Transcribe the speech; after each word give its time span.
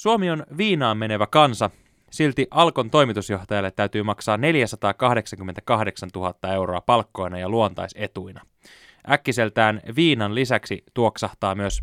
Suomi 0.00 0.30
on 0.30 0.46
viinaan 0.56 0.98
menevä 0.98 1.26
kansa, 1.26 1.70
silti 2.10 2.46
Alkon 2.50 2.90
toimitusjohtajalle 2.90 3.70
täytyy 3.70 4.02
maksaa 4.02 4.36
488 4.36 6.08
000 6.14 6.34
euroa 6.54 6.80
palkkoina 6.80 7.38
ja 7.38 7.48
luontaisetuina. 7.48 8.40
Äkkiseltään 9.10 9.80
viinan 9.96 10.34
lisäksi 10.34 10.84
tuoksahtaa 10.94 11.54
myös 11.54 11.82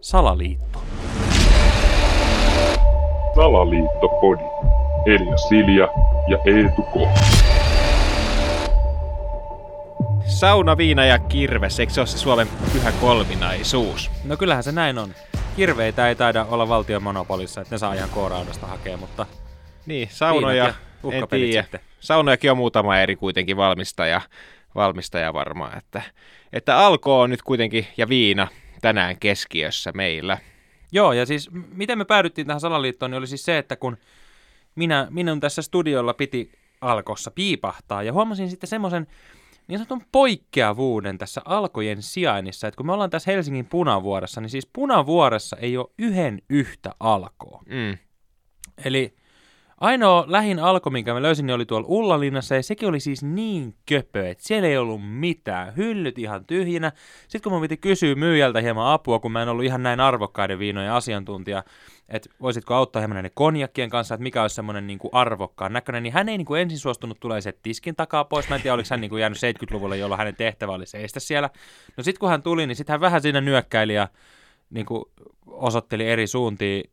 salaliitto. 0.00 0.82
Salaliittopodi. 3.34 4.42
Elia 5.06 5.36
Silja 5.36 5.88
ja 6.28 6.38
Eetu 6.46 6.82
K. 6.82 7.18
Sauna, 10.26 10.76
viina 10.76 11.04
ja 11.04 11.18
kirves, 11.18 11.80
eikö 11.80 11.92
se 11.92 12.00
ole 12.00 12.06
se 12.06 12.18
Suomen 12.18 12.48
pyhä 12.72 12.92
kolminaisuus? 12.92 14.10
No 14.24 14.36
kyllähän 14.36 14.64
se 14.64 14.72
näin 14.72 14.98
on. 14.98 15.14
Kirveitä 15.56 16.08
ei 16.08 16.14
taida 16.14 16.44
olla 16.44 16.68
valtion 16.68 17.02
monopolissa, 17.02 17.60
että 17.60 17.74
ne 17.74 17.78
saa 17.78 17.94
ihan 17.94 18.10
kooraudasta 18.10 18.66
hakea, 18.66 18.96
mutta 18.96 19.26
Niin, 19.86 20.08
saunoja, 20.12 20.64
ja 20.64 20.74
en 21.12 21.28
tiedä. 21.28 21.62
sitten. 21.62 21.80
Saunojakin 22.00 22.50
on 22.50 22.56
muutama 22.56 22.98
eri 22.98 23.16
kuitenkin 23.16 23.56
valmistaja, 23.56 24.20
valmistaja 24.74 25.34
varmaan, 25.34 25.78
että, 25.78 26.02
että 26.52 26.78
alko 26.78 27.20
on 27.20 27.30
nyt 27.30 27.42
kuitenkin 27.42 27.86
ja 27.96 28.08
viina 28.08 28.48
tänään 28.82 29.18
keskiössä 29.18 29.92
meillä. 29.92 30.38
Joo, 30.92 31.12
ja 31.12 31.26
siis 31.26 31.50
miten 31.74 31.98
me 31.98 32.04
päädyttiin 32.04 32.46
tähän 32.46 32.60
salaliittoon, 32.60 33.10
niin 33.10 33.18
oli 33.18 33.26
siis 33.26 33.44
se, 33.44 33.58
että 33.58 33.76
kun 33.76 33.96
minä, 34.74 35.06
minun 35.10 35.40
tässä 35.40 35.62
studiolla 35.62 36.14
piti 36.14 36.52
alkossa 36.80 37.30
piipahtaa, 37.30 38.02
ja 38.02 38.12
huomasin 38.12 38.50
sitten 38.50 38.68
semmoisen 38.68 39.06
niin 39.70 39.78
sanotun 39.78 40.06
poikkeavuuden 40.12 41.18
tässä 41.18 41.42
alkojen 41.44 42.02
sijainnissa, 42.02 42.68
että 42.68 42.76
kun 42.76 42.86
me 42.86 42.92
ollaan 42.92 43.10
tässä 43.10 43.30
Helsingin 43.30 43.66
punavuoressa, 43.66 44.40
niin 44.40 44.50
siis 44.50 44.66
punavuoressa 44.72 45.56
ei 45.56 45.76
ole 45.76 45.90
yhden 45.98 46.42
yhtä 46.48 46.94
alkoa. 47.00 47.62
Mm. 47.66 47.98
Eli 48.84 49.16
ainoa 49.80 50.24
lähin 50.28 50.58
alko, 50.58 50.90
minkä 50.90 51.14
mä 51.14 51.22
löysin, 51.22 51.46
niin 51.46 51.54
oli 51.54 51.66
tuolla 51.66 51.86
Ullalinnassa, 51.88 52.54
ja 52.54 52.62
sekin 52.62 52.88
oli 52.88 53.00
siis 53.00 53.22
niin 53.24 53.74
köpö, 53.88 54.28
että 54.28 54.44
siellä 54.44 54.68
ei 54.68 54.76
ollut 54.76 55.00
mitään. 55.04 55.76
Hyllyt 55.76 56.18
ihan 56.18 56.44
tyhjinä. 56.44 56.92
Sitten 57.28 57.50
kun 57.50 57.52
mä 57.52 57.60
piti 57.60 57.76
kysyä 57.76 58.14
myyjältä 58.14 58.60
hieman 58.60 58.92
apua, 58.92 59.18
kun 59.18 59.32
mä 59.32 59.42
en 59.42 59.48
ollut 59.48 59.64
ihan 59.64 59.82
näin 59.82 60.00
arvokkaiden 60.00 60.58
viinojen 60.58 60.92
asiantuntija, 60.92 61.64
että 62.08 62.30
voisitko 62.40 62.74
auttaa 62.74 63.00
hieman 63.00 63.14
näiden 63.14 63.30
konjakkien 63.34 63.90
kanssa, 63.90 64.14
että 64.14 64.22
mikä 64.22 64.42
olisi 64.42 64.54
semmoinen 64.54 64.86
niin 64.86 64.98
kuin 64.98 65.14
arvokkaan 65.14 65.72
näköinen, 65.72 66.02
niin 66.02 66.12
hän 66.12 66.28
ei 66.28 66.38
niin 66.38 66.46
kuin 66.46 66.60
ensin 66.60 66.78
suostunut 66.78 67.20
tulee 67.20 67.40
se 67.40 67.52
tiskin 67.62 67.96
takaa 67.96 68.24
pois. 68.24 68.48
Mä 68.48 68.56
en 68.56 68.62
tiedä, 68.62 68.74
oliko 68.74 68.88
hän 68.90 69.00
niin 69.00 69.10
kuin 69.10 69.20
jäänyt 69.20 69.38
70-luvulle, 69.38 69.96
jolloin 69.96 70.18
hänen 70.18 70.36
tehtävä 70.36 70.72
oli 70.72 70.86
seistä 70.86 71.20
siellä. 71.20 71.50
No 71.96 72.02
sitten 72.02 72.20
kun 72.20 72.28
hän 72.28 72.42
tuli, 72.42 72.66
niin 72.66 72.76
sitten 72.76 72.92
hän 72.92 73.00
vähän 73.00 73.22
siinä 73.22 73.40
nyökkäili 73.40 73.94
ja 73.94 74.08
niin 74.70 74.86
kuin 74.86 75.04
osoitteli 75.46 76.08
eri 76.08 76.26
suuntiin 76.26 76.90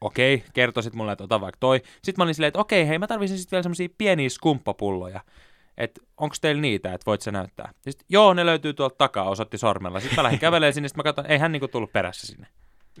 okei, 0.00 0.44
kertoi 0.54 0.82
sitten 0.82 0.98
mulle, 0.98 1.12
että 1.12 1.24
ota 1.24 1.40
vaikka 1.40 1.58
toi. 1.60 1.82
Sitten 2.02 2.14
mä 2.16 2.24
olin 2.24 2.34
silleen, 2.34 2.48
että 2.48 2.60
okei, 2.60 2.88
hei, 2.88 2.98
mä 2.98 3.06
tarvitsin 3.06 3.38
sitten 3.38 3.56
vielä 3.56 3.62
semmosia 3.62 3.88
pieniä 3.98 4.28
skumppapulloja. 4.28 5.20
Että 5.78 6.00
onko 6.16 6.36
teillä 6.40 6.62
niitä, 6.62 6.94
että 6.94 7.06
voit 7.06 7.20
sä 7.20 7.32
näyttää? 7.32 7.72
Ja 7.86 7.92
sit, 7.92 8.04
joo, 8.08 8.34
ne 8.34 8.46
löytyy 8.46 8.74
tuolta 8.74 8.96
takaa, 8.98 9.30
osoitti 9.30 9.58
sormella. 9.58 10.00
Sitten 10.00 10.16
mä 10.16 10.22
lähdin 10.22 10.40
kävelemään 10.46 10.72
sinne, 10.72 10.88
sitten 10.88 10.98
mä 10.98 11.02
katsoin, 11.02 11.30
ei 11.30 11.38
hän 11.38 11.52
niinku 11.52 11.68
tullut 11.68 11.92
perässä 11.92 12.26
sinne. 12.26 12.46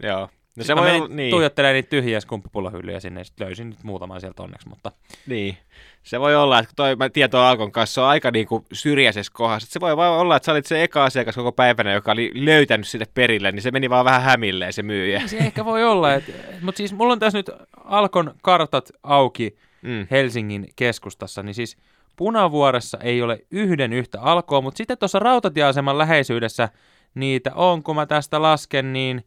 Joo. 0.02 0.28
No 0.56 0.62
Sitten 0.62 0.66
se 0.66 0.76
voi 0.76 0.86
menin 0.86 1.02
olla, 1.02 1.14
niin, 1.14 1.30
tuijottelemaan 1.30 1.74
niitä 1.74 1.88
tyhjiä 1.88 2.20
skumppapullohyllyjä 2.20 3.00
sinne, 3.00 3.20
ja 3.20 3.24
sitten 3.24 3.46
löysin 3.46 3.70
nyt 3.70 3.84
muutaman 3.84 4.20
sieltä 4.20 4.42
onneksi, 4.42 4.68
mutta 4.68 4.92
niin. 5.26 5.56
Se 6.02 6.20
voi 6.20 6.36
olla, 6.36 6.58
että 6.58 6.72
toi 6.76 6.96
mä 6.96 7.08
tieto 7.08 7.40
Alkon 7.40 7.72
kanssa 7.72 8.02
on 8.02 8.08
aika 8.08 8.30
niinku 8.30 8.64
syrjäisessä 8.72 9.32
kohdassa. 9.34 9.68
Se 9.70 9.80
voi 9.80 9.96
vaan 9.96 10.20
olla, 10.20 10.36
että 10.36 10.44
sä 10.44 10.52
olit 10.52 10.66
se 10.66 10.82
eka 10.82 11.04
asiakas 11.04 11.34
koko 11.34 11.52
päivänä, 11.52 11.92
joka 11.92 12.12
oli 12.12 12.30
löytänyt 12.34 12.88
sinne 12.88 13.06
perille, 13.14 13.52
niin 13.52 13.62
se 13.62 13.70
meni 13.70 13.90
vaan 13.90 14.04
vähän 14.04 14.22
hämilleen 14.22 14.72
se 14.72 14.82
myyjä. 14.82 15.22
se 15.26 15.36
ehkä 15.36 15.64
voi 15.64 15.84
olla. 15.84 16.14
Et, 16.14 16.24
mutta 16.60 16.76
siis 16.76 16.92
mulla 16.92 17.12
on 17.12 17.18
tässä 17.18 17.38
nyt 17.38 17.50
Alkon 17.84 18.34
kartat 18.42 18.90
auki 19.02 19.56
Mm. 19.86 20.06
Helsingin 20.10 20.68
keskustassa, 20.76 21.42
niin 21.42 21.54
siis 21.54 21.76
Punavuoressa 22.16 22.98
ei 23.00 23.22
ole 23.22 23.38
yhden 23.50 23.92
yhtä 23.92 24.20
alkoa, 24.20 24.60
mutta 24.60 24.78
sitten 24.78 24.98
tuossa 24.98 25.18
rautatieaseman 25.18 25.98
läheisyydessä 25.98 26.68
niitä 27.14 27.54
on, 27.54 27.82
kun 27.82 27.96
mä 27.96 28.06
tästä 28.06 28.42
lasken, 28.42 28.92
niin 28.92 29.24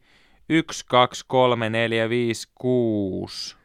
1, 0.49 0.85
2, 0.87 1.23
3, 1.27 1.69
4, 1.69 2.09
5, 2.09 2.47
6. 2.55 3.55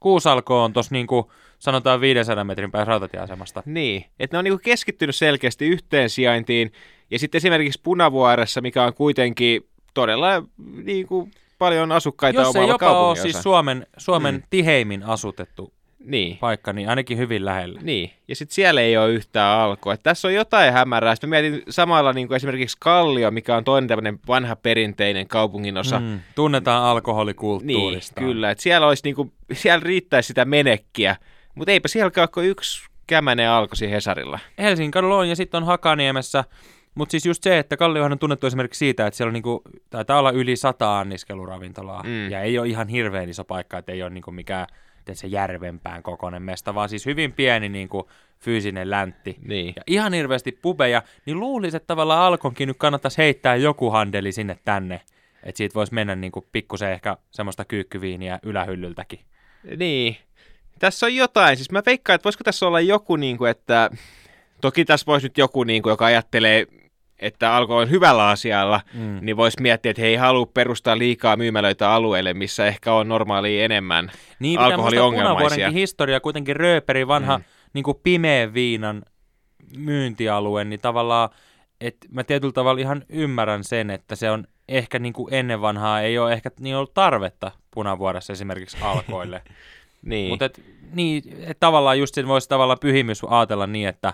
Kuusi 0.00 0.28
alkoa 0.28 0.64
on 0.64 0.72
tuossa 0.72 0.94
niinku 0.94 1.32
sanotaan 1.58 2.00
500 2.00 2.44
metrin 2.44 2.70
päässä 2.70 2.84
rautatieasemasta. 2.84 3.62
Niin, 3.66 4.04
että 4.18 4.34
ne 4.34 4.38
on 4.38 4.44
niinku 4.44 4.60
keskittynyt 4.64 5.16
selkeästi 5.16 5.66
yhteen 5.66 6.10
sijaintiin. 6.10 6.72
Ja 7.10 7.18
sitten 7.18 7.38
esimerkiksi 7.38 7.80
Punavuoressa, 7.82 8.60
mikä 8.60 8.84
on 8.84 8.94
kuitenkin 8.94 9.68
todella 9.94 10.42
niinku 10.84 11.28
paljon 11.58 11.92
asukkaita 11.92 12.40
Jos 12.40 12.48
omaava 12.56 12.72
jopa 12.72 12.78
kaupunginosa. 12.86 13.22
siis 13.22 13.42
Suomen, 13.42 13.86
Suomen 13.96 14.34
Mm. 14.34 14.42
tiheimmin 14.50 15.02
asutettu 15.02 15.72
Niin. 16.04 16.38
paikka, 16.38 16.72
niin 16.72 16.88
ainakin 16.88 17.18
hyvin 17.18 17.44
lähellä. 17.44 17.80
Niin, 17.82 18.10
ja 18.28 18.36
sitten 18.36 18.54
siellä 18.54 18.80
ei 18.80 18.96
ole 18.96 19.10
yhtään 19.10 19.60
alkoa. 19.60 19.94
Et 19.94 20.02
tässä 20.02 20.28
on 20.28 20.34
jotain 20.34 20.72
hämärää. 20.72 21.14
Sitten 21.14 21.30
mietin 21.30 21.62
samalla 21.68 22.12
niin 22.12 22.28
kuin 22.28 22.36
esimerkiksi 22.36 22.76
Kallio, 22.80 23.30
mikä 23.30 23.56
on 23.56 23.64
toinen 23.64 23.88
tämmöinen 23.88 24.18
vanha 24.28 24.56
perinteinen 24.56 25.28
kaupunginosa. 25.28 26.00
Mm, 26.00 26.20
tunnetaan 26.34 26.82
Niin, 26.82 26.90
alkoholikulttuurista. 26.90 28.20
kyllä. 28.20 28.50
Että 28.50 28.62
siellä, 28.62 28.86
olisi 28.86 29.04
niin 29.04 29.14
kuin, 29.14 29.32
siellä 29.52 29.82
riittäisi 29.84 30.26
sitä 30.26 30.44
menekkiä, 30.44 31.16
mutta 31.54 31.72
eipä 31.72 31.88
siellä 31.88 32.10
ole 32.36 32.46
yksi 32.46 32.88
kämänen 33.06 33.50
alko 33.50 33.76
siinä 33.76 33.94
Hesarilla. 33.94 34.38
Helsingin 34.58 34.90
kadulla 34.90 35.16
on 35.16 35.28
ja 35.28 35.36
sitten 35.36 35.58
on 35.58 35.66
Hakaniemessä. 35.66 36.44
Mutta 36.94 37.10
siis 37.10 37.26
just 37.26 37.42
se, 37.42 37.58
että 37.58 37.76
Kalliohan 37.76 38.12
on 38.12 38.18
tunnettu 38.18 38.46
esimerkiksi 38.46 38.78
siitä, 38.78 39.06
että 39.06 39.16
siellä 39.16 39.28
on 39.28 39.32
niinku, 39.34 39.62
taitaa 39.90 40.18
olla 40.18 40.30
yli 40.30 40.56
sata 40.56 40.98
anniskeluravintolaa. 40.98 42.02
Mm. 42.02 42.30
Ja 42.30 42.40
ei 42.40 42.58
ole 42.58 42.68
ihan 42.68 42.88
hirveän 42.88 43.28
iso 43.28 43.44
paikka, 43.44 43.78
että 43.78 43.92
ei 43.92 44.02
ole 44.02 44.10
niinku 44.10 44.30
mikään 44.30 44.66
se 45.16 45.26
järvenpään 45.26 46.02
kokoinen 46.02 46.42
mesta, 46.42 46.74
vaan 46.74 46.88
siis 46.88 47.06
hyvin 47.06 47.32
pieni 47.32 47.68
niinku 47.68 48.08
fyysinen 48.38 48.90
läntti. 48.90 49.36
Niin. 49.42 49.72
Ja 49.76 49.82
ihan 49.86 50.12
hirveästi 50.12 50.52
pubeja, 50.52 51.02
niin 51.26 51.40
luulisi, 51.40 51.76
että 51.76 51.86
tavallaan 51.86 52.22
Alkonkin 52.22 52.68
nyt 52.68 52.76
kannattaisi 52.76 53.18
heittää 53.18 53.56
joku 53.56 53.90
handeli 53.90 54.32
sinne 54.32 54.58
tänne. 54.64 55.00
Että 55.42 55.56
siitä 55.58 55.74
voisi 55.74 55.94
mennä 55.94 56.16
niinku 56.16 56.46
pikkusen 56.52 56.92
ehkä 56.92 57.16
semmoista 57.30 57.64
kyykkyviiniä 57.64 58.38
ylähyllyltäkin. 58.42 59.20
Niin. 59.76 60.16
Tässä 60.78 61.06
on 61.06 61.14
jotain. 61.14 61.56
Siis 61.56 61.70
mä 61.70 61.82
veikkaan, 61.86 62.14
että 62.14 62.24
voisiko 62.24 62.44
tässä 62.44 62.66
olla 62.66 62.80
joku, 62.80 63.16
niin 63.16 63.38
kuin, 63.38 63.50
että 63.50 63.90
toki 64.60 64.84
tässä 64.84 65.06
voisi 65.06 65.26
nyt 65.26 65.38
joku, 65.38 65.64
niin 65.64 65.82
kuin, 65.82 65.90
joka 65.90 66.04
ajattelee, 66.04 66.66
että 67.20 67.56
alko 67.56 67.76
on 67.76 67.90
hyvällä 67.90 68.28
asialla, 68.28 68.80
Mm. 68.94 69.18
niin 69.20 69.36
voisi 69.36 69.62
miettiä, 69.62 69.90
että 69.90 70.02
he 70.02 70.08
ei 70.08 70.16
halua 70.16 70.46
perustaa 70.46 70.98
liikaa 70.98 71.36
myymälöitä 71.36 71.92
alueelle, 71.92 72.34
missä 72.34 72.66
ehkä 72.66 72.92
on 72.94 73.08
normaalia 73.08 73.64
enemmän. 73.64 74.10
Niin, 74.38 74.58
alkoholiongelmaisia. 74.60 75.34
Punavuorenkin 75.34 75.72
historia, 75.80 76.20
kuitenkin 76.20 76.56
Rööperi, 76.56 77.08
vanha 77.08 77.38
Mm. 77.38 77.44
mm. 77.44 77.48
niin 77.74 77.84
kuin 77.84 77.96
pimeän 78.02 78.54
viinan 78.54 79.02
myyntialue, 79.76 80.64
niin 80.64 80.80
tavallaan, 80.80 81.28
että 81.80 82.06
mä 82.10 82.24
tietyllä 82.24 82.52
tavalla 82.52 82.80
ihan 82.80 83.02
ymmärrän 83.08 83.64
sen, 83.64 83.90
että 83.90 84.16
se 84.16 84.30
on 84.30 84.44
ehkä 84.68 84.98
niin 84.98 85.12
kuin 85.12 85.34
ennen 85.34 85.60
vanhaa 85.60 86.00
ei 86.00 86.18
ole 86.18 86.32
ehkä 86.32 86.50
niin 86.60 86.76
ollut 86.76 86.94
tarvetta 86.94 87.50
Punavuoressa 87.70 88.32
esimerkiksi 88.32 88.76
alkoille. 88.82 89.42
Niin. 90.02 90.28
Mutta 90.28 90.44
et, 90.44 90.60
niin, 90.92 91.22
et 91.46 91.56
tavallaan 91.60 91.98
just 91.98 92.14
sen 92.14 92.28
voisi 92.28 92.48
tavallaan 92.48 92.78
pyhimys 92.80 93.22
ajatella 93.28 93.66
niin, 93.66 93.88
että 93.88 94.12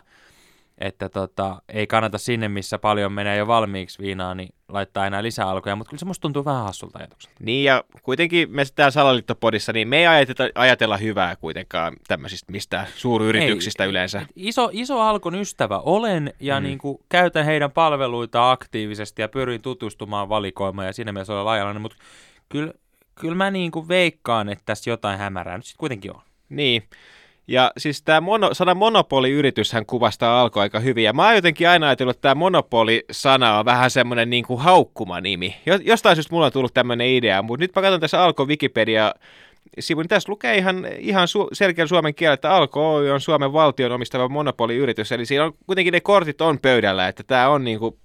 että 0.79 1.09
tota, 1.09 1.63
ei 1.69 1.87
kannata 1.87 2.19
sinne, 2.19 2.49
missä 2.49 2.79
paljon 2.79 3.13
menee 3.13 3.37
jo 3.37 3.47
valmiiksi 3.47 3.99
viinaa, 3.99 4.35
niin 4.35 4.49
laittaa 4.69 5.07
enää 5.07 5.23
lisää 5.23 5.49
alkoja, 5.49 5.77
mutta 5.77 5.91
kyllä 5.91 5.99
se 5.99 6.05
musta 6.05 6.23
tuntuu 6.23 6.45
vähän 6.45 6.65
hassulta 6.65 6.99
ajatukselta. 6.99 7.37
Niin, 7.41 7.65
ja 7.65 7.85
kuitenkin 8.03 8.51
me 8.51 8.63
täällä 8.75 8.91
Salaliittopodissa, 8.91 9.73
niin 9.73 9.89
me 9.89 9.99
ei 9.99 10.07
ajatella, 10.07 10.51
ajatella 10.55 10.97
hyvää 10.97 11.37
kuitenkaan 11.37 11.97
tämmöisistä 12.09 12.53
mistään 12.53 12.87
suuryrityksistä 12.97 13.85
Ei, 13.85 13.91
yleensä. 13.91 14.21
et 14.21 14.29
Iso, 14.37 14.71
iso 14.73 15.01
Alkon 15.01 15.35
ystävä 15.35 15.79
olen 15.79 16.35
ja 16.41 16.61
mm. 16.61 16.65
niin 16.65 16.79
kuin, 16.79 16.99
käytän 17.09 17.45
heidän 17.45 17.73
palveluita 17.73 18.51
aktiivisesti 18.51 19.23
ja 19.23 19.29
pyrin 19.29 19.63
tutustumaan 19.63 20.29
valikoimaan 20.29 20.87
ja 20.87 20.93
siinä 20.93 21.13
mielessä 21.13 21.33
olen 21.33 21.45
laajalainen, 21.45 21.83
mutta 21.83 21.97
kyllä, 22.49 22.73
kyllä 23.15 23.35
mä 23.35 23.51
niin 23.51 23.71
kuin 23.71 23.89
veikkaan, 23.89 24.49
että 24.49 24.63
tässä 24.67 24.91
jotain 24.91 25.19
hämärää 25.19 25.57
nyt 25.57 25.67
sitten 25.67 25.81
kuitenkin 25.81 26.15
on. 26.15 26.21
Niin. 26.49 26.83
Ja 27.49 27.73
siis 27.79 28.03
tämä 28.03 28.21
mono, 28.21 28.55
sana 28.55 28.75
monopoliyrityshän 28.75 29.87
kuvastaa 29.87 30.41
alkoi 30.41 30.63
aika 30.63 30.81
hyvin. 30.81 31.05
Ja 31.05 31.13
mä 31.13 31.25
oon 31.27 31.35
jotenkin 31.35 31.69
aina 31.69 31.87
ajatellut, 31.87 32.17
että 32.17 32.23
tämä 32.23 32.35
monopoli-sana 32.35 33.59
on 33.59 33.65
vähän 33.65 33.91
semmoinen 33.91 34.31
niin 34.31 34.45
kuin 34.45 34.61
haukkumanimi. 34.61 35.57
Jo, 35.67 35.79
jostain 35.83 36.17
syystä 36.17 36.35
mulla 36.35 36.47
on 36.47 36.53
tullut 36.53 36.75
tämmöinen 36.75 37.07
idea, 37.07 37.43
mutta 37.43 37.65
nyt 37.65 37.77
mä 37.77 37.83
katson 37.83 38.01
tässä 38.01 38.23
Alko 38.23 38.45
Wikipedia 38.45 39.15
sivu, 39.79 40.01
niin 40.01 40.09
tässä 40.09 40.33
lukee 40.33 40.57
ihan, 40.57 40.87
ihan 40.99 41.29
su- 41.29 41.49
selkeän 41.53 41.89
suomen 41.89 42.15
kielellä, 42.15 42.35
että 42.35 42.55
Alko 42.55 42.95
Oy 42.95 43.11
on 43.11 43.21
Suomen 43.21 43.53
valtion 43.53 43.93
omistava 43.93 44.29
monopoliyritys. 44.29 45.13
Eli 45.13 45.27
siinä 45.27 45.45
on 45.45 45.53
kuitenkin 45.67 45.93
ne 45.93 46.01
kortit 46.01 46.41
on 46.41 46.59
pöydällä, 46.59 47.09
että 47.09 47.23
tämä 47.23 47.49
on 47.49 47.65
niin 47.65 47.79
kuin, 47.79 47.97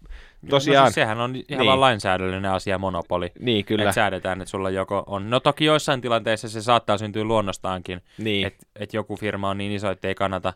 tosiaan, 0.49 0.83
No 0.83 0.87
siis 0.87 0.95
sehän 0.95 1.19
on 1.21 1.35
ihan 1.35 1.65
Niin. 1.65 1.79
lainsäädännöllinen 1.81 2.51
asia 2.51 2.77
monopoli. 2.77 3.31
niin 3.39 3.65
kyllä, 3.65 3.83
Että 3.83 3.93
säädetään, 3.95 4.41
että 4.41 4.49
sulla 4.51 4.69
joko 4.69 5.03
on. 5.07 5.29
No 5.29 5.39
toki 5.39 5.65
joissain 5.65 6.01
tilanteissa 6.01 6.49
se 6.49 6.61
saattaa 6.61 6.97
syntyä 6.97 7.23
luonnostaankin, 7.23 8.01
niin, 8.17 8.47
että 8.47 8.65
et 8.75 8.93
joku 8.93 9.15
firma 9.15 9.49
on 9.49 9.57
niin 9.57 9.71
iso, 9.71 9.91
että 9.91 10.07
ei 10.07 10.15
kannata 10.15 10.53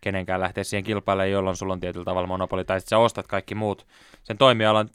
kenenkään 0.00 0.40
lähteä 0.40 0.64
siihen 0.64 0.84
kilpailemaan, 0.84 1.30
jolloin 1.30 1.56
sulla 1.56 1.72
on 1.72 1.80
tietyllä 1.80 2.04
tavalla 2.04 2.26
monopoli, 2.28 2.64
tai 2.64 2.80
sitten 2.80 2.96
sä 2.96 2.98
ostat 2.98 3.26
kaikki 3.26 3.54
muut 3.54 3.86
sen 4.22 4.38
toimialan 4.38 4.88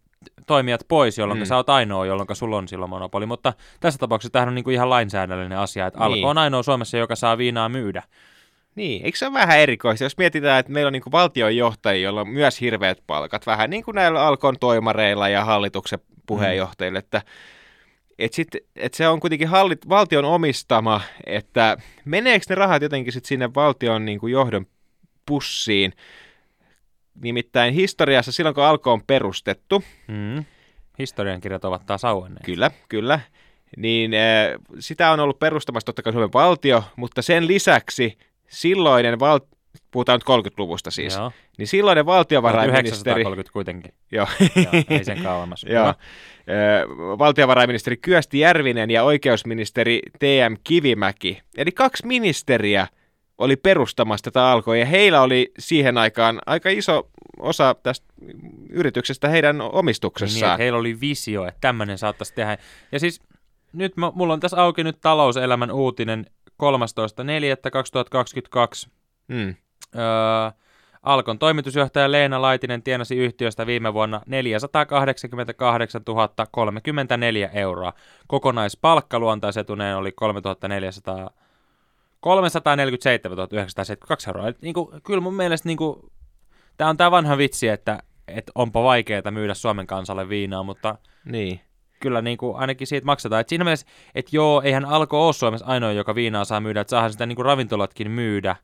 toimijat 0.48 0.82
pois, 0.88 1.18
jolloin 1.18 1.40
Mm. 1.40 1.46
sä 1.46 1.56
oot 1.56 1.70
ainoa, 1.70 2.06
jolloin 2.06 2.28
sulla 2.34 2.58
on 2.58 2.68
silloin 2.68 2.90
monopoli. 2.90 3.26
Mutta 3.26 3.54
tässä 3.80 3.98
tapauksessa 3.98 4.32
tämähän 4.32 4.50
on 4.50 4.56
niin 4.56 4.64
kuin 4.64 4.74
ihan 4.74 4.90
lainsäädännöllinen 4.90 5.58
asia, 5.58 5.88
että 5.88 6.00
Niin. 6.00 6.06
Alko 6.18 6.30
on 6.30 6.38
ainoa 6.38 6.64
Suomessa, 6.64 6.98
joka 6.98 7.16
saa 7.16 7.38
viinaa 7.38 7.70
myydä. 7.70 8.04
Niin, 8.76 9.06
eikö 9.06 9.18
se 9.18 9.26
ole 9.26 9.34
vähän 9.34 9.60
erikoista, 9.60 10.04
jos 10.04 10.18
mietitään, 10.18 10.60
että 10.60 10.72
meillä 10.72 10.88
on 10.88 10.94
niin 10.94 11.04
valtionjohtajia, 11.12 12.04
joilla 12.04 12.22
on 12.22 12.30
myös 12.30 12.62
hirveät 12.62 12.98
palkat, 13.08 13.46
vähän 13.46 13.70
niin 13.70 13.84
kuin 13.84 13.96
näillä 13.96 14.28
Alkon 14.28 14.60
toimareilla 14.60 15.30
ja 15.30 15.46
hallituksen 15.46 16.00
puheenjohtajilla, 16.26 17.00
että 17.00 17.22
et 18.20 18.34
sit, 18.34 18.48
et 18.76 18.94
se 18.94 19.08
on 19.08 19.20
kuitenkin 19.20 19.48
hallit, 19.48 19.90
valtion 19.90 20.26
omistama, 20.26 21.02
että 21.26 21.78
meneekö 22.06 22.46
ne 22.50 22.56
rahat 22.56 22.82
jotenkin 22.82 23.14
sit 23.14 23.26
sinne 23.26 23.54
valtion 23.54 24.06
niin 24.06 24.20
kuin 24.20 24.34
johdon 24.34 24.66
pussiin. 25.26 25.94
Nimittäin 27.22 27.74
historiassa 27.74 28.32
silloin, 28.32 28.56
kun 28.56 28.64
Alko 28.64 28.94
on 28.94 29.04
perustettu, 29.08 29.84
Mm. 30.08 30.46
Historiankirjat 31.00 31.66
ovat 31.66 31.86
taas 31.86 32.06
auenneet. 32.06 32.46
Kyllä, 32.46 32.72
kyllä. 32.90 33.20
Niin 33.78 34.14
äh, 34.14 34.20
sitä 34.80 35.12
on 35.12 35.20
ollut 35.20 35.40
perustamassa 35.40 35.86
totta 35.86 36.02
kai 36.02 36.14
Suomen 36.14 36.34
valtio, 36.34 36.84
mutta 36.96 37.22
sen 37.22 37.48
lisäksi 37.48 38.18
silloinen 38.48 39.20
val... 39.20 39.40
puhutaan 39.92 40.20
nyt 40.28 40.46
30-luvusta 40.46 40.92
siis, 40.92 41.16
Joo. 41.16 41.32
niin 41.58 41.68
silloinen 41.68 42.06
valtiovarainministeri... 42.06 43.24
1930 43.24 43.54
kuitenkin. 43.54 43.94
Joo, 44.12 44.28
Joo, 44.56 44.84
ei 44.90 45.04
sen 45.04 45.24
kauemmas. 45.24 45.66
joo. 45.70 45.94
Valtiovarainministeri 47.18 47.98
Kyösti 47.98 48.40
Järvinen 48.40 48.92
ja 48.92 49.04
oikeusministeri 49.04 50.02
T.M. 50.20 50.54
Kivimäki. 50.64 51.42
Eli 51.58 51.72
kaksi 51.72 52.06
ministeriä 52.08 52.88
oli 53.38 53.56
perustamassa 53.56 54.24
tätä 54.24 54.48
alkoa, 54.48 54.76
ja 54.78 54.86
heillä 54.86 55.22
oli 55.22 55.52
siihen 55.60 55.98
aikaan 55.98 56.42
aika 56.46 56.70
iso 56.70 57.10
osa 57.40 57.76
tästä 57.84 58.06
yrityksestä 58.70 59.30
heidän 59.30 59.58
Niin, 59.58 59.70
omistuksessaan. 59.74 60.52
että 60.54 60.64
heillä 60.64 60.80
oli 60.80 61.02
visio, 61.02 61.46
että 61.46 61.58
tämmöinen 61.62 61.98
saattaisi 61.98 62.34
tehdä. 62.34 62.58
Ja 62.92 63.00
siis 63.00 63.22
nyt 63.74 63.98
mä, 63.98 64.12
mulla 64.16 64.34
on 64.34 64.40
tässä 64.40 64.62
auki 64.62 64.84
nyt 64.84 64.98
talouselämän 65.02 65.72
uutinen 65.72 66.26
13.4.2022. 66.64 68.90
Mm. 69.28 69.56
Öö, 69.96 70.04
Alkon 71.04 71.40
toimitusjohtaja 71.40 72.12
Leena 72.12 72.42
Laitinen 72.42 72.84
tienasi 72.84 73.18
yhtiöstä 73.18 73.68
viime 73.68 73.94
vuonna 73.94 74.22
488 74.28 76.02
034 76.52 77.50
euroa. 77.54 77.94
Kokonaispalkkaluontaisetuneen 78.28 79.98
oli 79.98 80.12
3400 80.12 81.30
347 82.20 83.38
972 83.52 84.30
euroa. 84.30 84.48
Et, 84.48 84.62
niin 84.62 84.74
kuin, 84.74 85.02
kyllä 85.02 85.22
mun 85.22 85.34
mielestä 85.34 85.70
niin 85.70 85.78
kuin, 85.78 86.12
tämä 86.78 86.90
on 86.90 86.98
tämä 86.98 87.12
vanha 87.12 87.38
vitsi, 87.38 87.68
että 87.68 88.04
et 88.28 88.52
onpa 88.56 88.84
vaikeaa 88.84 89.32
myydä 89.32 89.54
Suomen 89.54 89.88
kansalle 89.88 90.30
viinaa, 90.30 90.64
mutta 90.64 90.96
Niin. 91.26 91.62
Kyllä 92.00 92.22
niin 92.22 92.38
kuin, 92.38 92.58
ainakin 92.58 92.88
siitä 92.88 93.06
maksetaan. 93.06 93.42
Et 93.42 93.50
siinä 93.50 93.64
mielessä, 93.64 93.88
että 94.16 94.36
joo, 94.36 94.62
eihän 94.62 94.86
Alko 94.86 95.26
ole 95.26 95.34
Suomessa 95.34 95.66
ainoa, 95.66 95.92
joka 95.92 96.16
viinaa 96.16 96.46
saa 96.46 96.60
myydä, 96.60 96.82
että 96.82 96.90
saahan 96.90 97.12
sitä 97.12 97.26
niin 97.26 97.36
kuin 97.36 97.46
ravintolatkin 97.46 98.12
myydä, 98.12 98.56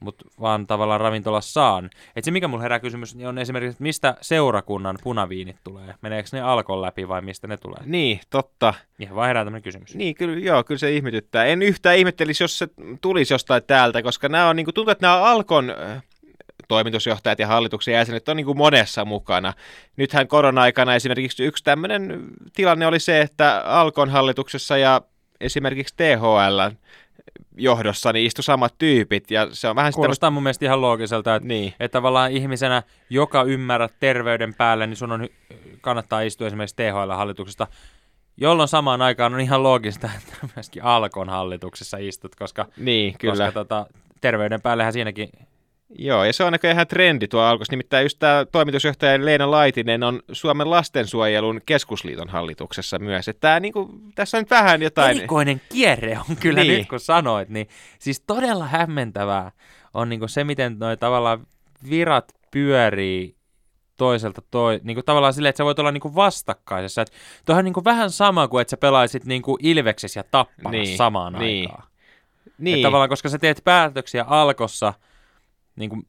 mutta 0.00 0.24
vaan 0.40 0.66
tavallaan 0.66 1.00
ravintola 1.00 1.40
saan. 1.40 1.90
Et 2.16 2.24
se, 2.24 2.30
mikä 2.30 2.48
mulla 2.48 2.62
herää 2.62 2.80
kysymys, 2.80 3.14
niin 3.14 3.28
on 3.28 3.38
esimerkiksi, 3.38 3.70
että 3.70 3.82
mistä 3.82 4.14
seurakunnan 4.20 4.98
punaviinit 5.02 5.56
tulee? 5.64 5.94
Meneekö 6.00 6.28
ne 6.32 6.40
Alkon 6.40 6.82
läpi 6.82 7.08
vai 7.08 7.22
mistä 7.22 7.46
ne 7.46 7.56
tulee? 7.56 7.80
Niin, 7.84 8.20
totta. 8.30 8.74
Ihan 8.98 9.16
vaan 9.16 9.26
herää 9.26 9.44
tämmöinen 9.44 9.62
kysymys. 9.62 9.94
Niin, 9.94 10.14
kyllä, 10.14 10.38
joo, 10.38 10.64
kyllä 10.64 10.78
se 10.78 10.92
ihmetyttää. 10.92 11.44
En 11.44 11.62
yhtään 11.62 11.96
ihmettelisi, 11.96 12.44
jos 12.44 12.58
se 12.58 12.68
tulisi 13.00 13.34
jostain 13.34 13.62
täältä, 13.66 14.02
koska 14.02 14.28
nämä 14.28 14.48
on, 14.48 14.56
niin 14.56 14.66
kuin, 14.66 14.74
tuntuu, 14.74 14.92
että 14.92 15.06
nämä 15.06 15.22
Alkon 15.22 15.70
äh, 15.70 16.02
toimitusjohtajat 16.68 17.38
ja 17.38 17.46
hallituksen 17.46 17.94
jäsenet 17.94 18.28
on 18.28 18.36
niin 18.36 18.46
kuin 18.46 18.58
monessa 18.58 19.04
mukana. 19.04 19.52
Nythän 19.96 20.28
korona-aikana 20.28 20.94
esimerkiksi 20.94 21.44
yksi 21.44 21.64
tämmöinen 21.64 22.24
tilanne 22.56 22.86
oli 22.86 23.00
se, 23.00 23.20
että 23.20 23.62
Alkon 23.66 24.10
hallituksessa 24.10 24.76
ja 24.76 25.00
esimerkiksi 25.40 25.94
THL 25.96 26.60
johdossa 27.56 28.12
niin 28.12 28.26
istui 28.26 28.44
samat 28.44 28.74
tyypit, 28.78 29.30
ja 29.30 29.48
se 29.52 29.68
on 29.68 29.76
vähän 29.76 29.92
sitä... 29.92 29.98
Kuulostaa 29.98 30.30
mun 30.30 30.42
mielestä 30.42 30.64
ihan 30.64 30.80
loogiselta, 30.80 31.34
että, 31.34 31.48
Niin, 31.48 31.74
että 31.80 31.92
tavallaan 31.92 32.32
ihmisenä, 32.32 32.82
joka 33.10 33.42
ymmärrät 33.42 33.94
terveyden 34.00 34.54
päälle, 34.54 34.86
niin 34.86 34.96
sun 34.96 35.12
on, 35.12 35.28
kannattaa 35.80 36.20
istua 36.20 36.46
esimerkiksi 36.46 36.76
THL-hallituksesta, 36.76 37.66
jolloin 38.36 38.68
samaan 38.68 39.02
aikaan 39.02 39.34
on 39.34 39.40
ihan 39.40 39.62
loogista, 39.62 40.10
että 40.18 40.48
myöskin 40.56 40.84
Alkon 40.84 41.28
hallituksessa 41.28 41.96
istut, 41.96 42.34
koska, 42.34 42.66
niin 42.76 43.18
kyllä. 43.18 43.32
koska 43.32 43.52
tota, 43.52 43.86
terveyden 44.20 44.62
päällehän 44.62 44.92
siinäkin 44.92 45.28
Joo, 45.98 46.24
ja 46.24 46.32
se 46.32 46.44
on 46.44 46.52
näköjään 46.52 46.76
ihan 46.76 46.86
trendi 46.86 47.28
tuo 47.28 47.40
alkos. 47.40 47.70
Nimittäin 47.70 48.04
just 48.04 48.18
tämä 48.18 48.46
toimitusjohtaja 48.52 49.24
Leena 49.24 49.50
Laitinen 49.50 50.02
on 50.02 50.20
Suomen 50.32 50.70
lastensuojelun 50.70 51.60
keskusliiton 51.66 52.28
hallituksessa 52.28 52.98
myös. 52.98 53.28
Että 53.28 53.40
tää, 53.40 53.60
niinku, 53.60 53.90
tässä 54.14 54.38
on 54.38 54.42
nyt 54.42 54.50
vähän 54.50 54.82
jotain... 54.82 55.16
erikoinen 55.18 55.60
kierre 55.72 56.18
on 56.30 56.36
kyllä 56.36 56.60
Niin. 56.60 56.78
nyt, 56.78 56.88
kun 56.88 57.00
sanoit, 57.00 57.48
niin 57.48 57.68
siis 57.98 58.20
todella 58.20 58.66
hämmentävää 58.66 59.52
on 59.94 60.08
niin 60.08 60.28
se, 60.28 60.44
miten 60.44 60.76
noi 60.78 60.96
tavallaan 60.96 61.46
virat 61.90 62.32
pyörii 62.50 63.36
toiselta 63.96 64.42
toi, 64.50 64.80
niin 64.82 64.94
kuin 64.94 65.04
tavallaan 65.04 65.34
silleen, 65.34 65.50
että 65.50 65.56
sä 65.58 65.64
voit 65.64 65.78
olla 65.78 65.92
niin 65.92 66.00
kuin 66.00 66.14
vastakkaisessa. 66.14 67.02
Että 67.02 67.14
tuohan 67.46 67.60
on 67.60 67.64
niin 67.64 67.74
kuin 67.74 67.84
vähän 67.84 68.10
sama 68.10 68.48
kuin, 68.48 68.62
että 68.62 68.70
sä 68.70 68.76
pelaisit 68.76 69.24
niin 69.24 69.42
kuin 69.42 69.58
Ilveksessä 69.62 70.20
ja 70.20 70.24
Tapparassa 70.30 70.70
Niin, 70.70 70.96
samaan 70.96 71.32
niin. 71.32 71.70
aikaan. 71.70 71.88
Niin, 72.58 72.74
Että 72.74 72.86
tavallaan, 72.86 73.08
koska 73.08 73.28
sä 73.28 73.38
teet 73.38 73.60
päätöksiä 73.64 74.24
Alkossa 74.28 74.94
niin 75.76 75.90
kuin 75.90 76.06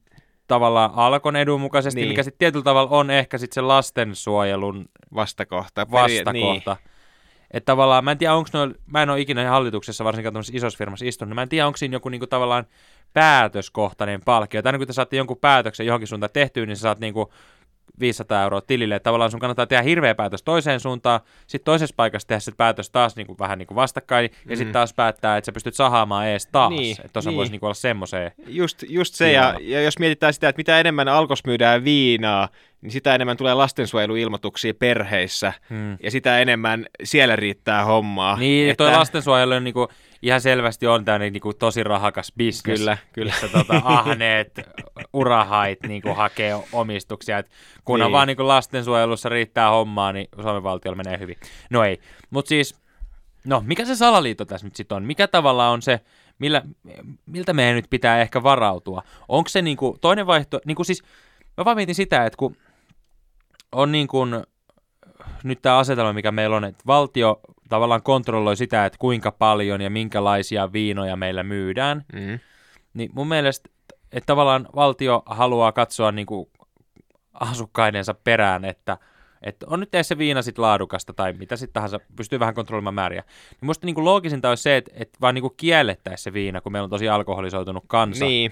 tavallaan 0.47 0.91
Alkon 0.95 1.35
edun 1.35 1.61
mukaisesti, 1.61 1.99
Niin. 1.99 2.09
mikä 2.09 2.23
sitten 2.23 2.39
tietyllä 2.39 2.63
tavalla 2.63 2.97
on 2.97 3.09
ehkä 3.09 3.37
sitten 3.37 3.55
se 3.55 3.61
lastensuojelun 3.61 4.85
vastakohta. 5.15 5.91
Vastakohta. 5.91 6.33
Niin. 6.33 6.61
Että 7.51 7.65
tavallaan, 7.65 8.03
mä 8.03 8.11
en 8.11 8.17
tiedä, 8.17 8.33
onko 8.33 8.49
noilla, 8.53 8.75
mä 8.85 9.03
en 9.03 9.09
ole 9.09 9.21
ikinä 9.21 9.49
hallituksessa, 9.49 10.03
varsinkaan 10.03 10.33
tämmöisessä 10.33 10.57
isossa 10.57 10.77
firmassa 10.77 11.05
istunut, 11.05 11.29
niin 11.29 11.35
mä 11.35 11.41
en 11.41 11.49
tiedä, 11.49 11.67
onko 11.67 11.77
siinä 11.77 11.95
joku 11.95 12.09
niinku 12.09 12.27
tavallaan 12.27 12.65
päätöskohtainen 13.13 14.21
palkkio. 14.25 14.61
Tai 14.61 14.69
aina 14.69 14.77
kun 14.77 14.87
te 14.87 14.93
saatte 14.93 15.17
jonkun 15.17 15.37
päätöksen 15.37 15.85
johonkin 15.85 16.07
suuntaan 16.07 16.29
tehtyä, 16.33 16.65
niin 16.65 16.77
sä 16.77 16.81
saat 16.81 16.99
niinku 16.99 17.33
500 17.99 18.43
euroa 18.43 18.61
tilille. 18.61 18.99
Tavallaan 18.99 19.31
sun 19.31 19.39
kannattaa 19.39 19.65
tehdä 19.67 19.81
hirveä 19.83 20.15
päätös 20.15 20.43
toiseen 20.43 20.79
suuntaan, 20.79 21.19
sitten 21.47 21.65
toisessa 21.65 21.93
paikassa 21.97 22.27
tehdä 22.27 22.39
se 22.39 22.51
päätös 22.57 22.89
taas 22.89 23.15
niinku, 23.15 23.35
vähän 23.39 23.57
niinku 23.59 23.75
vastakkain, 23.75 24.23
ja 24.45 24.49
Mm. 24.49 24.55
sitten 24.57 24.73
taas 24.73 24.93
päättää, 24.93 25.37
että 25.37 25.45
sä 25.45 25.51
pystyt 25.51 25.73
sahaamaan 25.75 26.27
ees 26.27 26.47
taas. 26.51 26.69
Niin, 26.69 26.79
Niin, 26.81 26.95
että 26.99 27.13
tuossa 27.13 27.29
niin. 27.29 27.37
voisi 27.37 27.51
niinku 27.51 27.65
olla 27.65 27.73
semmoiseen. 27.73 28.31
Just, 28.47 28.83
just 28.89 29.13
se, 29.13 29.31
ja, 29.31 29.55
ja 29.61 29.81
jos 29.81 29.99
mietitään 29.99 30.33
sitä, 30.33 30.49
että 30.49 30.59
mitä 30.59 30.79
enemmän 30.79 31.07
alkos 31.07 31.45
myydään 31.45 31.83
viinaa, 31.83 32.49
niin 32.81 32.91
sitä 32.91 33.15
enemmän 33.15 33.37
tulee 33.37 33.53
lastensuojeluilmoituksia 33.53 34.73
perheissä, 34.73 35.53
Hmm. 35.69 35.97
ja 36.03 36.11
sitä 36.11 36.39
enemmän 36.39 36.85
siellä 37.03 37.35
riittää 37.35 37.85
hommaa. 37.85 38.37
Niin, 38.37 38.69
että, 38.69 38.83
toi 38.83 38.91
lastensuojelu 38.97 39.53
on 39.53 39.63
niinku, 39.63 39.87
ihan 40.25 40.41
selvästi 40.41 40.87
on 40.87 41.05
tämä 41.05 41.19
niinku 41.19 41.53
tosi 41.53 41.83
rahakas 41.83 42.33
bisnes. 42.37 42.79
Kyllä, 42.79 42.97
kyllä. 43.13 43.31
Missä 43.31 43.47
tota, 43.47 43.81
ahneet 43.83 44.59
urahait 45.13 45.79
niinku 45.87 46.13
hakee 46.13 46.55
omistuksia. 46.73 47.37
Et 47.37 47.49
kunhan 47.85 48.05
Niin. 48.05 48.09
niin. 48.09 48.13
vaan 48.13 48.27
niinku 48.27 48.47
lastensuojelussa 48.47 49.29
riittää 49.29 49.69
hommaa, 49.69 50.13
niin 50.13 50.27
Suomen 50.41 50.63
valtiolla 50.63 51.03
menee 51.03 51.19
hyvin. 51.19 51.37
No 51.69 51.83
ei, 51.83 51.99
mutta 52.29 52.49
siis, 52.49 52.75
no 53.45 53.63
mikä 53.65 53.85
se 53.85 53.95
salaliitto 53.95 54.45
tässä 54.45 54.67
nyt 54.67 54.75
sitten 54.75 54.95
on? 54.95 55.03
Mikä 55.03 55.27
tavalla 55.27 55.69
on 55.69 55.81
se, 55.81 55.99
millä, 56.39 56.61
miltä 57.25 57.53
meidän 57.53 57.75
nyt 57.75 57.89
pitää 57.89 58.21
ehkä 58.21 58.43
varautua? 58.43 59.03
Onko 59.27 59.49
se 59.49 59.61
niinku, 59.61 59.97
toinen 60.01 60.27
vaihto, 60.27 60.59
niinku 60.65 60.83
siis, 60.83 61.03
mä 61.57 61.65
vaan 61.65 61.77
mietin 61.77 61.95
sitä, 61.95 62.25
että 62.25 62.37
kun 62.37 62.57
on 63.71 63.91
niin 63.91 64.07
kuin 64.07 64.43
nyt 65.43 65.61
tämä 65.61 65.77
asetelma, 65.77 66.13
mikä 66.13 66.31
meillä 66.31 66.55
on, 66.55 66.63
että 66.63 66.83
valtio 66.87 67.39
tavallaan 67.69 68.03
kontrolloi 68.03 68.57
sitä, 68.57 68.85
että 68.85 68.97
kuinka 68.99 69.31
paljon 69.31 69.81
ja 69.81 69.89
minkälaisia 69.89 70.73
viinoja 70.73 71.15
meillä 71.15 71.43
myydään, 71.43 72.05
Mm. 72.13 72.39
niin 72.93 73.09
mun 73.13 73.27
mielestä, 73.27 73.69
että 74.11 74.25
tavallaan 74.25 74.67
valtio 74.75 75.23
haluaa 75.25 75.71
katsoa 75.71 76.11
niin 76.11 76.25
kuin 76.25 76.49
asukkaidensa 77.33 78.13
perään, 78.13 78.65
että, 78.65 78.97
että 79.41 79.65
on 79.69 79.79
nyt 79.79 79.91
tee 79.91 80.03
se 80.03 80.17
viina 80.17 80.41
sit 80.41 80.57
laadukasta 80.57 81.13
tai 81.13 81.33
mitä 81.33 81.55
sitten 81.55 81.73
tahansa, 81.73 81.99
pystyy 82.15 82.39
vähän 82.39 82.55
kontrolloimaan 82.55 82.93
määriä. 82.93 83.23
Niin 83.51 83.65
musta 83.65 83.85
niin 83.85 83.95
kuin 83.95 84.05
loogisinta 84.05 84.49
olisi 84.49 84.63
se, 84.63 84.77
että, 84.77 84.91
että 84.95 85.17
vaan 85.21 85.35
niin 85.35 85.41
kuin 85.41 85.53
kiellettäisiin 85.57 86.23
se 86.23 86.33
viina, 86.33 86.61
kun 86.61 86.71
meillä 86.71 86.83
on 86.83 86.89
tosi 86.89 87.09
alkoholisoitunut 87.09 87.83
kansa. 87.87 88.25
Niin. 88.25 88.51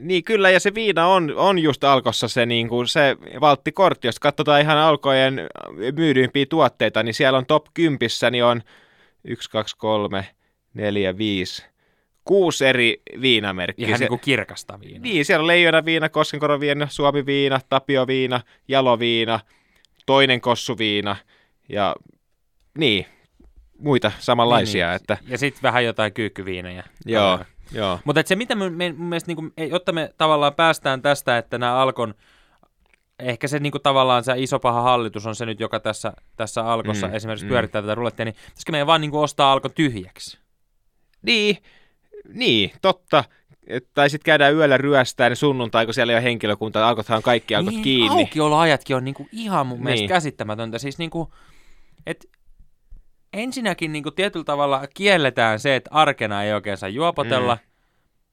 Niin 0.00 0.24
kyllä, 0.24 0.50
ja 0.50 0.60
se 0.60 0.74
viina 0.74 1.06
on, 1.06 1.32
on 1.36 1.58
just 1.58 1.84
alkossa 1.84 2.28
se, 2.28 2.46
niin 2.46 2.68
kuin 2.68 2.88
se 2.88 3.16
valttikortti. 3.40 4.08
Jos 4.08 4.20
katsotaan 4.20 4.60
ihan 4.60 4.78
alkojen 4.78 5.40
myydyimpiä 5.96 6.46
tuotteita, 6.48 7.02
niin 7.02 7.14
siellä 7.14 7.38
on 7.38 7.46
top 7.46 7.66
10, 7.74 7.98
niin 8.30 8.44
on 8.44 8.62
1, 9.24 9.50
2, 9.50 9.76
3, 9.76 10.28
4, 10.74 11.18
5, 11.18 11.64
kuusi 12.24 12.66
eri 12.66 13.02
viinamerkkiä. 13.20 13.86
Ihan 13.86 13.98
Se- 13.98 14.04
niin 14.04 14.08
kuin 14.08 14.20
kirkasta 14.20 14.80
viinaa. 14.80 15.02
Niin, 15.02 15.24
siellä 15.24 15.42
on 15.42 15.46
leijona 15.46 15.84
viina, 15.84 16.08
koskenkoron 16.08 16.60
viina, 16.60 16.88
suomi 16.90 17.26
viina, 17.26 17.60
tapio 17.68 18.06
viina, 18.06 18.40
jalo 18.68 18.98
viina, 18.98 19.40
toinen 20.06 20.40
kossu 20.40 20.78
viina 20.78 21.16
ja 21.68 21.96
niin, 22.78 23.06
muita 23.78 24.12
samanlaisia. 24.18 24.86
Niin, 24.88 24.96
Että, 24.96 25.18
Ja 25.28 25.38
sitten 25.38 25.62
vähän 25.62 25.84
jotain 25.84 26.12
kyykkyviinejä. 26.12 26.84
joo, 27.06 27.38
joo. 27.74 27.98
Mutta 28.04 28.22
se, 28.26 28.36
mitä 28.36 28.54
me, 28.54 28.70
me, 28.70 28.92
mielestä, 28.92 29.28
niin 29.28 29.36
kuin, 29.36 29.52
jotta 29.70 29.92
me 29.92 30.10
tavallaan 30.18 30.54
päästään 30.54 31.02
tästä, 31.02 31.38
että 31.38 31.58
nämä 31.58 31.76
Alkon 31.76 32.14
ehkä 33.18 33.48
se 33.48 33.58
niinku 33.58 33.78
tavallaan 33.78 34.24
se 34.24 34.32
iso 34.36 34.58
paha 34.58 34.82
hallitus 34.82 35.26
on 35.26 35.34
se 35.36 35.46
nyt, 35.46 35.60
joka 35.60 35.80
tässä, 35.80 36.12
tässä 36.36 36.66
alkossa 36.66 37.08
Mm, 37.08 37.14
esimerkiksi 37.14 37.44
mm. 37.46 37.48
pyörittää 37.48 37.82
tätä 37.82 37.94
rulettia, 37.94 38.24
niin 38.24 38.34
pitäisikö 38.34 38.72
meidän 38.72 38.86
vaan 38.86 39.00
niinku 39.00 39.20
ostaa 39.22 39.52
alko 39.52 39.68
tyhjäksi? 39.68 40.38
Niin, 41.22 41.56
niin, 42.34 42.72
totta. 42.82 43.24
Et- 43.66 43.88
Tai 43.94 44.10
sitten 44.10 44.24
käydään 44.24 44.54
yöllä 44.54 44.76
ryöstään 44.76 45.32
ja 45.32 45.36
sunnuntai, 45.36 45.84
kun 45.84 45.94
siellä 45.94 46.12
ei 46.12 46.16
ole 46.16 46.24
henkilökuntaa, 46.24 46.88
alkothan 46.88 47.16
on 47.16 47.22
kaikki 47.22 47.54
alkot 47.54 47.74
niin, 47.74 47.82
kiinni. 47.84 48.20
aukioloajatkin 48.22 48.96
on 48.96 49.04
niinku 49.04 49.28
ihan 49.32 49.66
mun 49.66 49.76
Niin. 49.76 49.84
mielestä 49.84 50.08
käsittämätöntä. 50.08 50.78
Siis 50.78 50.98
niinku, 50.98 51.32
et 52.06 52.28
ensinnäkin 53.34 53.92
niinku 53.92 54.10
tietyllä 54.10 54.44
tavalla 54.44 54.82
kielletään 54.94 55.58
se, 55.60 55.76
että 55.76 55.90
arkena 55.92 56.42
ei 56.42 56.52
oikein 56.52 56.76
saa 56.76 56.88
juopotella, 56.88 57.54
Mm. 57.54 57.60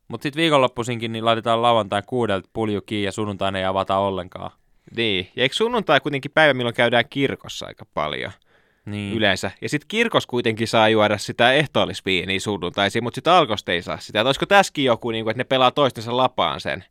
mutta 0.07 0.23
sitten 0.23 0.41
viikonloppuisinkin 0.41 1.11
niin 1.11 1.25
laitetaan 1.25 1.61
lauantai 1.61 2.01
kuudelta 2.07 2.49
pulju 2.53 2.81
kiinni 2.81 3.05
ja 3.05 3.11
sunnuntaina 3.11 3.59
ei 3.59 3.65
avata 3.65 3.97
ollenkaan. 3.97 4.51
Niin, 4.95 5.27
ja 5.35 5.43
eikö 5.43 5.55
sunnuntai 5.55 5.99
kuitenkin 5.99 6.31
päivä, 6.33 6.53
milloin 6.53 6.75
käydään 6.75 7.05
kirkossa 7.09 7.65
aika 7.65 7.85
paljon 7.93 8.31
Niin. 8.85 9.13
yleensä? 9.17 9.51
Ja 9.61 9.69
sitten 9.69 9.87
kirkos 9.87 10.27
kuitenkin 10.27 10.67
saa 10.67 10.89
juoda 10.89 11.17
sitä 11.17 11.53
ehtoollisviiniä 11.53 12.39
sunnuntaisin, 12.39 13.03
mutta 13.03 13.15
sitten 13.15 13.33
alkosta 13.33 13.71
ei 13.71 13.81
saa 13.81 13.97
sitä. 13.99 14.19
Et 14.21 14.25
olisiko 14.25 14.45
tässäkin 14.45 14.85
joku, 14.85 15.11
niin 15.11 15.25
kuin, 15.25 15.31
että 15.31 15.39
ne 15.39 15.43
pelaa 15.43 15.71
toistensa 15.71 16.17
lapaan 16.17 16.59
sen? 16.59 16.83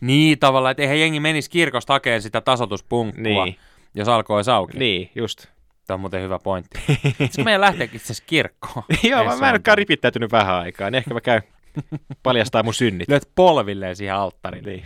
Niin 0.00 0.38
tavallaan, 0.38 0.70
että 0.70 0.82
eihän 0.82 1.00
jengi 1.00 1.20
menisi 1.20 1.50
kirkosta 1.50 1.92
hakemaan 1.92 2.22
sitä 2.22 2.40
tasotuspunkkua, 2.40 3.22
Niin. 3.22 3.44
niin. 3.44 3.56
jos 3.94 4.08
alkoi 4.08 4.42
auki. 4.52 4.78
Niin. 4.78 5.00
Niin, 5.00 5.10
just. 5.14 5.46
Tämä 5.90 5.94
on 5.94 6.00
muuten 6.00 6.22
hyvä 6.22 6.38
pointti. 6.38 6.80
Sitten 7.18 7.44
meidän 7.44 7.60
lähteekin 7.60 7.96
itse 7.96 8.06
asiassa 8.06 8.24
kirkkoon. 8.26 8.84
Joo, 9.10 9.24
mä, 9.24 9.36
mä 9.36 9.48
en 9.48 9.52
olekaan 9.52 9.78
ripittäytynyt 9.78 10.32
vähän 10.32 10.54
aikaa, 10.54 10.90
niin 10.90 10.98
ehkä 10.98 11.14
mä 11.14 11.20
käyn 11.20 11.42
paljastaa 12.22 12.62
mun 12.62 12.74
synnit. 12.74 13.08
Lyöt 13.08 13.28
polvilleen 13.34 13.96
siihen 13.96 14.14
alttarille. 14.14 14.70
Niin. 14.70 14.84